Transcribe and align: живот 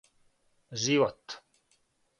живот 0.79 1.27